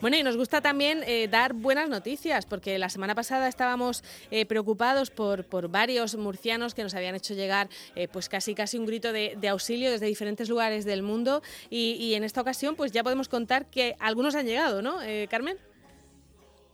[0.00, 4.46] Bueno, y nos gusta también eh, dar buenas noticias, porque la semana pasada estábamos eh,
[4.46, 8.86] preocupados por, por, varios murcianos que nos habían hecho llegar eh, pues casi casi un
[8.86, 13.02] grito de, auxilio desde diferentes lugares del mundo y, y, en esta ocasión pues ya
[13.02, 15.58] podemos contar que algunos han llegado, ¿no, Carmen?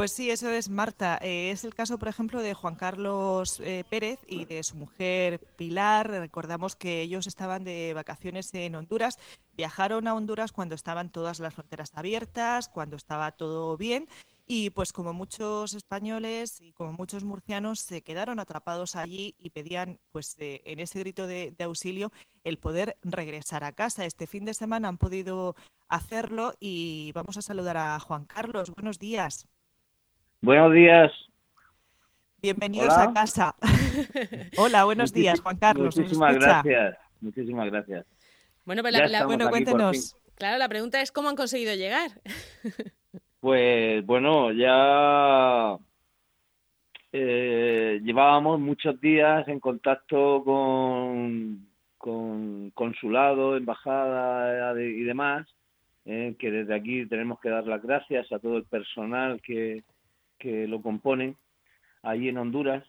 [0.00, 1.18] Pues sí, eso es Marta.
[1.20, 5.40] Eh, es el caso, por ejemplo, de Juan Carlos eh, Pérez y de su mujer
[5.58, 6.08] Pilar.
[6.08, 9.18] Recordamos que ellos estaban de vacaciones en Honduras.
[9.58, 14.08] Viajaron a Honduras cuando estaban todas las fronteras abiertas, cuando estaba todo bien.
[14.46, 20.00] Y pues como muchos españoles y como muchos murcianos se quedaron atrapados allí y pedían
[20.12, 22.10] pues eh, en ese grito de, de, auxilio
[22.42, 24.06] el poder regresar a casa.
[24.06, 25.56] Este fin de semana han podido
[25.88, 28.70] hacerlo y vamos a saludar a Juan Carlos.
[28.70, 29.46] Buenos días.
[30.42, 31.12] Buenos días.
[32.40, 33.54] Bienvenidos a casa.
[34.56, 35.94] Hola, buenos días, Juan Carlos.
[35.94, 36.96] Muchísimas gracias.
[37.20, 38.06] Muchísimas gracias.
[38.64, 40.16] Bueno, pues la, bueno cuéntenos.
[40.36, 42.10] Claro, la pregunta es cómo han conseguido llegar.
[43.40, 45.78] Pues bueno, ya
[47.10, 51.66] eh, llevábamos muchos días en contacto con,
[51.96, 55.48] con consulado, embajada y demás,
[56.04, 59.84] eh, que desde aquí tenemos que dar las gracias a todo el personal que,
[60.40, 61.36] que lo componen
[62.02, 62.84] allí en Honduras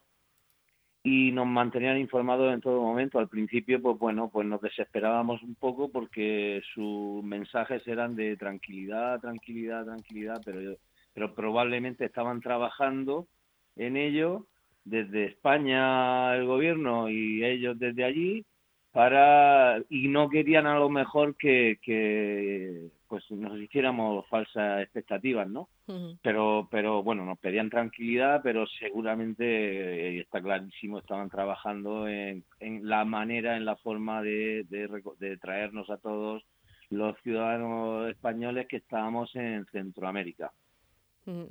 [1.03, 3.19] y nos mantenían informados en todo momento.
[3.19, 9.19] Al principio, pues bueno, pues nos desesperábamos un poco porque sus mensajes eran de tranquilidad,
[9.19, 10.77] tranquilidad, tranquilidad, pero,
[11.13, 13.27] pero probablemente estaban trabajando
[13.75, 14.47] en ello
[14.83, 18.45] desde España el gobierno y ellos desde allí
[18.91, 25.67] para y no querían a lo mejor que, que pues nos hiciéramos falsas expectativas, ¿no?
[26.23, 32.87] Pero pero bueno, nos pedían tranquilidad, pero seguramente eh, está clarísimo estaban trabajando en, en,
[32.87, 34.87] la manera, en la forma de, de,
[35.19, 36.41] de traernos a todos
[36.89, 40.53] los ciudadanos españoles que estábamos en Centroamérica.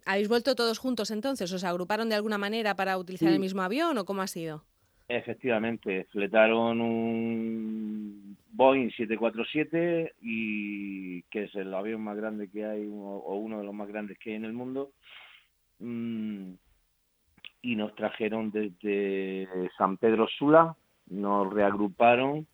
[0.07, 1.53] ¿Habéis vuelto todos juntos entonces?
[1.53, 3.35] ¿Os agruparon de alguna manera para utilizar sí.
[3.35, 4.65] el mismo avión o cómo ha sido?
[5.09, 8.20] Efectivamente, fletaron un
[8.61, 13.73] Boeing 747 y que es el avión más grande que hay o uno de los
[13.73, 14.91] más grandes que hay en el mundo
[15.79, 16.53] mm,
[17.63, 19.49] y nos trajeron desde
[19.79, 20.77] San Pedro Sula,
[21.09, 22.47] nos reagruparon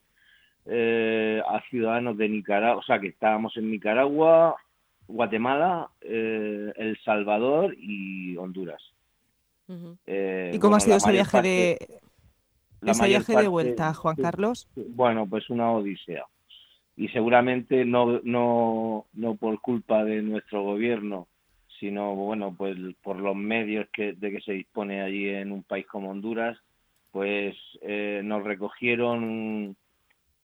[0.66, 4.54] eh, a ciudadanos de Nicaragua, o sea que estábamos en Nicaragua,
[5.08, 8.80] Guatemala, eh, El Salvador y Honduras.
[9.66, 9.98] Uh -huh.
[10.06, 11.48] eh, ¿Y cómo bueno, ha sido ese viaje parte...
[11.48, 12.05] de
[12.82, 14.68] ese viaje parte, de vuelta, Juan Carlos?
[14.74, 16.24] Bueno, pues una odisea.
[16.96, 21.28] Y seguramente no, no, no por culpa de nuestro gobierno,
[21.78, 25.86] sino bueno, pues por los medios que, de que se dispone allí en un país
[25.86, 26.58] como Honduras,
[27.12, 29.76] pues eh, nos recogieron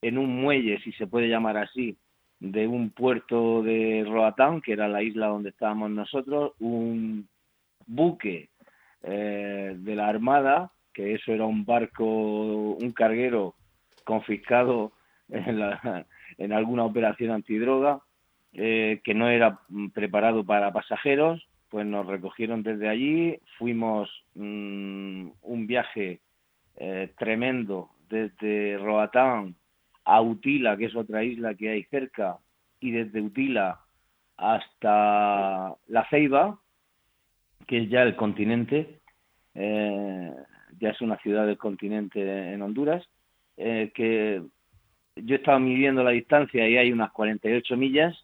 [0.02, 1.96] en un muelle, si se puede llamar así,
[2.40, 7.28] de un puerto de Roatán, que era la isla donde estábamos nosotros, un
[7.86, 8.50] buque
[9.02, 13.54] eh, de la Armada que eso era un barco, un carguero
[14.04, 14.92] confiscado
[15.28, 16.06] en, la,
[16.38, 18.00] en alguna operación antidroga,
[18.52, 19.60] eh, que no era
[19.94, 26.20] preparado para pasajeros, pues nos recogieron desde allí, fuimos mmm, un viaje
[26.76, 29.54] eh, tremendo desde Roatán
[30.04, 32.36] a Utila, que es otra isla que hay cerca,
[32.80, 33.80] y desde Utila
[34.36, 36.58] hasta La Ceiba,
[37.66, 39.00] que es ya el continente,
[39.54, 40.34] eh,
[40.78, 43.04] ya es una ciudad del continente en Honduras,
[43.56, 44.42] eh, que
[45.16, 48.16] yo estaba midiendo la distancia y hay unas 48 millas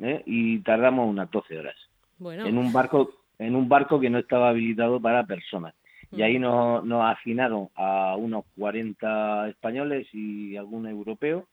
[0.00, 1.76] eh, y tardamos unas 12 horas
[2.18, 2.46] bueno.
[2.46, 5.74] en un barco en un barco que no estaba habilitado para personas.
[6.12, 11.48] Y ahí nos, nos hacinaron a unos 40 españoles y algún europeo.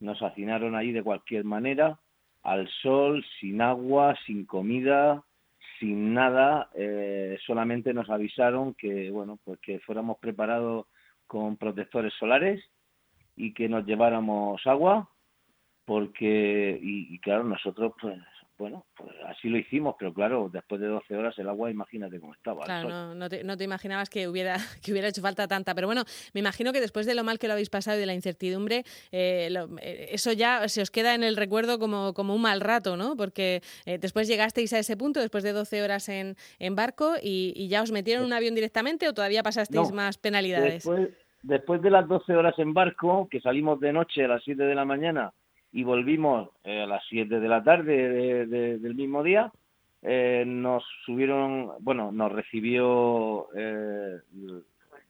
[0.00, 1.98] Nos hacinaron ahí de cualquier manera,
[2.44, 5.24] al sol, sin agua, sin comida,
[5.78, 10.86] sin nada, eh, solamente nos avisaron que, bueno, pues que fuéramos preparados
[11.26, 12.62] con protectores solares
[13.36, 15.08] y que nos lleváramos agua,
[15.84, 18.18] porque, y, y claro, nosotros, pues,
[18.58, 22.34] bueno, pues así lo hicimos, pero claro, después de 12 horas el agua, imagínate cómo
[22.34, 22.64] estaba.
[22.64, 25.86] Claro, no, no, te, no, te, imaginabas que hubiera, que hubiera hecho falta tanta, pero
[25.86, 28.14] bueno, me imagino que después de lo mal que lo habéis pasado y de la
[28.14, 28.82] incertidumbre,
[29.12, 32.60] eh, lo, eh, eso ya se os queda en el recuerdo como, como un mal
[32.60, 33.16] rato, ¿no?
[33.16, 37.52] Porque eh, después llegasteis a ese punto, después de 12 horas en, en barco, y,
[37.54, 40.84] y, ya os metieron en un avión directamente o todavía pasasteis no, más penalidades.
[40.84, 41.10] Después,
[41.42, 44.74] después de las 12 horas en barco, que salimos de noche a las 7 de
[44.74, 45.32] la mañana,
[45.72, 49.52] y volvimos eh, a las 7 de la tarde de, de, del mismo día.
[50.02, 54.18] Eh, nos subieron, bueno, nos recibió eh,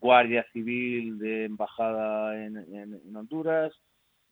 [0.00, 3.72] Guardia Civil de Embajada en, en, Honduras,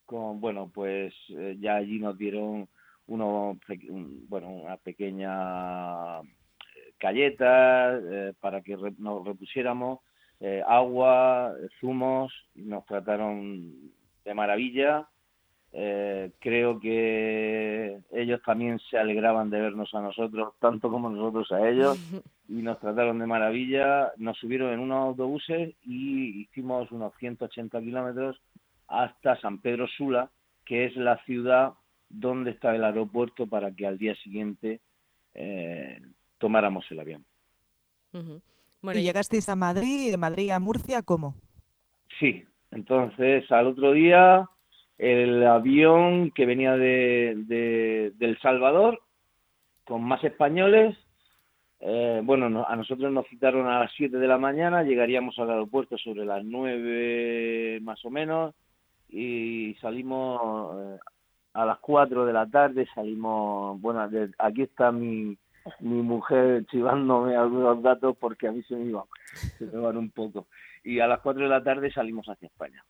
[0.06, 2.69] con, bueno, pues eh, ya allí nos dieron
[3.08, 3.58] uno,
[4.29, 6.20] bueno, una pequeña
[6.99, 10.00] galletas eh, para que nos repusiéramos,
[10.67, 13.90] agua, zumos, y nos trataron
[14.25, 15.08] de maravilla.
[15.78, 21.69] Eh, creo que ellos también se alegraban de vernos a nosotros, tanto como nosotros a
[21.69, 21.99] ellos,
[22.49, 24.11] y nos trataron de maravilla.
[24.17, 28.40] Nos subieron en unos autobuses y hicimos unos 180 kilómetros
[28.88, 30.31] hasta San Pedro Sula,
[30.64, 31.75] que es la ciudad
[32.08, 34.81] donde está el aeropuerto para que al día siguiente
[35.34, 36.00] eh,
[36.38, 37.25] tomáramos el avión.
[38.81, 41.34] bueno, ¿Y llegasteis a Madrid y de Madrid a Murcia cómo?
[42.19, 44.49] Sí, entonces al otro día
[44.98, 49.00] el avión que venía de, de, El Salvador
[49.84, 50.96] con más españoles.
[51.81, 55.98] Eh, bueno, a nosotros nos citaron a las 7 de la mañana, llegaríamos al aeropuerto
[55.98, 58.54] sobre las 9 más o menos
[59.10, 60.98] y salimos eh,
[61.52, 64.08] a las 4 de la tarde, salimos, bueno,
[64.38, 65.37] aquí está mi,
[65.81, 69.04] mi mujer chivándome algunos datos porque a mí se me iban,
[69.58, 70.46] se me van un poco.
[70.82, 72.82] Y a las 4 de la tarde salimos hacia España.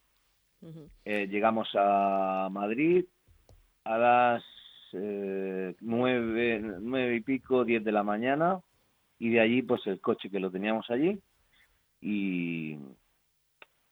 [1.05, 3.05] Eh, llegamos a Madrid
[3.85, 4.45] a las
[4.93, 8.61] eh, nueve, nueve y pico, diez de la mañana
[9.19, 11.21] y de allí pues el coche que lo teníamos allí
[12.01, 12.79] y,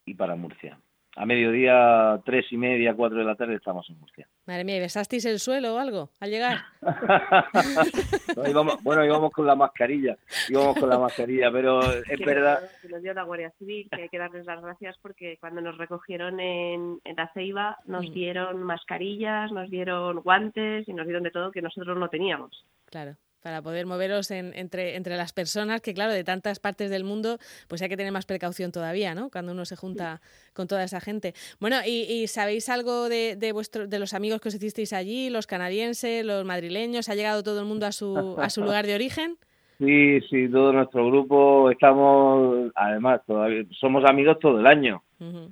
[0.05, 0.78] y para Murcia
[1.16, 4.28] a mediodía, tres y media, cuatro de la tarde, estamos en Murcia.
[4.46, 6.64] Madre mía, ¿y besasteis el suelo o algo al llegar?
[8.82, 10.16] bueno, íbamos con la mascarilla,
[10.49, 12.61] íbamos con la mascarilla, pero es verdad...
[12.88, 16.40] Nos dio la Guardia Civil, que hay que darles las gracias porque cuando nos recogieron
[16.40, 18.12] en, en la Ceiba nos mm.
[18.12, 22.64] dieron mascarillas, nos dieron guantes y nos dieron de todo que nosotros no teníamos.
[22.87, 27.37] Claro para poder moveros entre, entre las personas, que claro, de tantas partes del mundo,
[27.69, 29.29] pues hay que tener más precaución todavía, ¿no?
[29.29, 30.23] Cuando uno se junta
[30.55, 31.35] con toda esa gente.
[31.61, 35.46] Bueno, ¿y, sabéis algo de, de, vuestro, de los amigos que os hicisteis allí, los
[35.46, 37.11] canadienses, los madrileños?
[37.11, 39.37] ¿Ha llegado todo el mundo a su, a su lugar de origen?
[39.76, 45.02] Sí, sí, todo nuestro grupo estamos, además, todavía somos amigos todo el año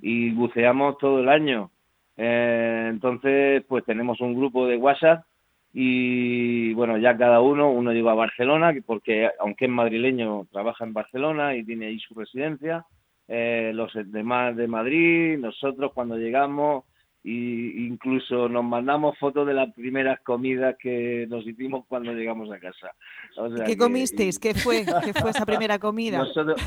[0.01, 1.71] y buceamos todo el año.
[2.15, 5.25] Eh, entonces, pues tenemos un grupo de WhatsApp
[5.73, 10.93] y bueno, ya cada uno, uno llegó a Barcelona, porque aunque es madrileño, trabaja en
[10.93, 12.85] Barcelona y tiene ahí su residencia,
[13.27, 16.83] eh, los demás de Madrid, nosotros cuando llegamos,
[17.23, 22.59] y incluso nos mandamos fotos de las primeras comidas que nos hicimos cuando llegamos a
[22.59, 22.91] casa.
[23.65, 24.37] ¿Qué comisteis?
[24.37, 24.85] ¿Qué fue?
[25.03, 26.19] ¿Qué fue esa primera comida?
[26.19, 26.61] Nosotros,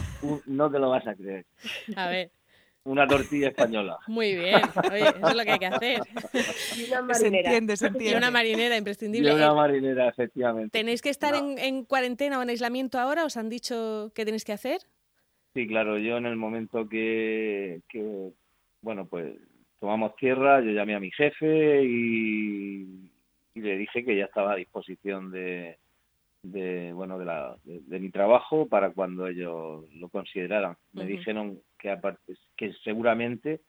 [0.46, 1.44] no te lo vas a creer.
[1.94, 2.30] A ver
[2.86, 3.98] una tortilla española.
[4.06, 4.60] Muy bien,
[4.90, 6.00] Oye, eso es lo que hay que hacer.
[6.76, 7.52] Y una marinera.
[7.98, 9.30] Y una marinera imprescindible.
[9.30, 10.78] Y una marinera, efectivamente.
[10.78, 13.24] ¿Tenéis que estar en, cuarentena o en aislamiento ahora?
[13.24, 14.80] ¿Os han dicho qué tenéis que hacer?
[15.54, 17.80] Sí, claro, yo en el momento que,
[18.82, 19.34] bueno, pues
[19.80, 23.10] tomamos tierra, yo llamé a mi jefe y,
[23.54, 25.78] le dije que ya estaba a disposición de,
[26.42, 30.76] de bueno de, la, de, mi trabajo para cuando ellos lo consideraran.
[30.92, 33.60] Me dijeron que aparte que seguramente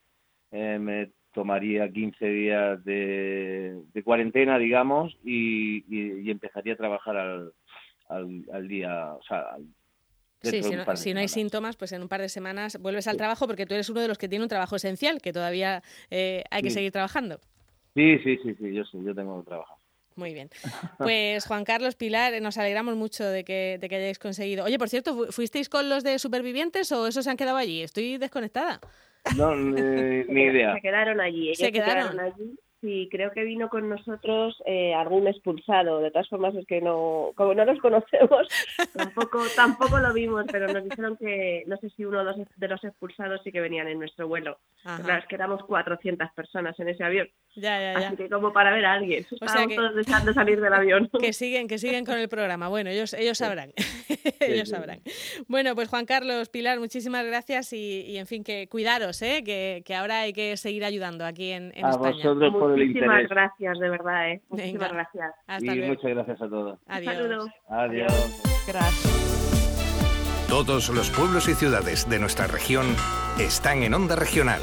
[0.51, 5.83] eh, me tomaría 15 días de, cuarentena, digamos, y,
[6.29, 7.53] empezaría a trabajar al,
[8.09, 9.57] al, día, o sea,
[10.41, 10.61] Sí,
[10.95, 13.73] si no, hay síntomas, pues en un par de semanas vuelves al trabajo porque tú
[13.73, 15.81] eres uno de los que tiene un trabajo esencial, que todavía
[16.11, 17.39] eh, hay que seguir trabajando.
[17.95, 19.76] Sí, sí, sí, sí, yo sí, yo tengo que trabajar.
[20.17, 20.49] Muy bien.
[20.97, 24.65] Pues Juan Carlos Pilar, nos alegramos mucho de que, de que hayáis conseguido.
[24.65, 27.83] Oye, por cierto, ¿fuisteis con los de supervivientes o esos se han quedado allí?
[27.83, 28.81] Estoy desconectada.
[29.37, 29.79] No, ni,
[30.41, 30.73] idea.
[30.73, 31.55] Se quedaron allí.
[31.55, 35.99] se quedaron allí Sí, creo que vino con nosotros eh, algún expulsado.
[35.99, 38.47] De todas formas, es que no, como no los conocemos,
[38.93, 43.41] tampoco, tampoco lo vimos, pero nos dijeron que no sé si uno de los expulsados
[43.43, 44.59] sí que venían en nuestro vuelo.
[44.83, 47.27] Claro, es que éramos 400 personas en ese avión.
[47.55, 48.07] Ya, ya, ya.
[48.07, 49.25] Así que como para ver a alguien.
[49.29, 51.09] Estábamos todos deseando salir del avión.
[51.19, 52.67] Que siguen, que siguen con el programa.
[52.69, 53.73] Bueno, ellos, ellos sabrán.
[54.39, 54.99] ellos sabrán.
[55.47, 59.43] Bueno, pues Juan Carlos, Pilar, muchísimas gracias y, en fin, que cuidaros, ¿eh?
[59.43, 62.33] que, que ahora hay que seguir ayudando aquí en, en España.
[62.33, 64.31] Muchísimas gracias, de verdad.
[64.31, 64.41] ¿eh?
[64.49, 65.33] Muchísimas gracias.
[65.61, 66.79] y muchas gracias a todos.
[66.87, 67.49] Adiós.
[67.69, 68.41] Adiós.
[68.67, 69.27] Gracias.
[70.49, 72.85] Todos los pueblos y ciudades de nuestra región
[73.37, 74.61] están en Onda Regional.